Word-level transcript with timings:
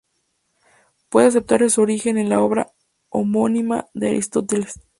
Puede 1.09 1.27
aceptarse 1.27 1.69
su 1.69 1.81
origen 1.83 2.17
en 2.17 2.29
la 2.29 2.41
obra 2.41 2.73
homónima 3.09 3.85
de 3.93 4.07
Aristóteles. 4.09 4.81